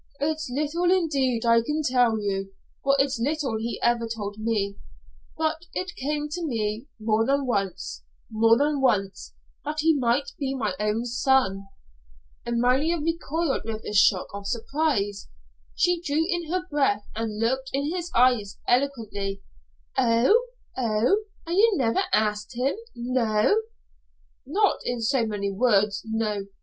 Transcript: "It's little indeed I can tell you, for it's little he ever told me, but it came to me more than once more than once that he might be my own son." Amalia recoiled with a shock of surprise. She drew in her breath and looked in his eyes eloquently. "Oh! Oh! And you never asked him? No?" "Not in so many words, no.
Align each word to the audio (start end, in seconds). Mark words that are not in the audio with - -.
"It's 0.19 0.49
little 0.49 0.89
indeed 0.91 1.45
I 1.45 1.61
can 1.61 1.83
tell 1.83 2.19
you, 2.19 2.55
for 2.83 2.95
it's 2.97 3.19
little 3.19 3.57
he 3.59 3.79
ever 3.83 4.07
told 4.07 4.39
me, 4.39 4.77
but 5.37 5.57
it 5.75 5.95
came 5.95 6.27
to 6.29 6.43
me 6.43 6.87
more 6.99 7.23
than 7.23 7.45
once 7.45 8.01
more 8.31 8.57
than 8.57 8.81
once 8.81 9.35
that 9.63 9.81
he 9.81 9.95
might 9.95 10.31
be 10.39 10.55
my 10.55 10.73
own 10.79 11.05
son." 11.05 11.67
Amalia 12.47 12.97
recoiled 12.97 13.61
with 13.65 13.83
a 13.85 13.93
shock 13.93 14.29
of 14.33 14.47
surprise. 14.47 15.27
She 15.75 16.01
drew 16.01 16.25
in 16.31 16.51
her 16.51 16.65
breath 16.67 17.05
and 17.15 17.37
looked 17.39 17.69
in 17.71 17.93
his 17.93 18.09
eyes 18.15 18.57
eloquently. 18.67 19.43
"Oh! 19.99 20.47
Oh! 20.75 21.25
And 21.45 21.55
you 21.57 21.73
never 21.77 22.01
asked 22.11 22.55
him? 22.57 22.75
No?" 22.95 23.55
"Not 24.47 24.79
in 24.83 24.99
so 25.03 25.27
many 25.27 25.51
words, 25.51 26.01
no. 26.05 26.47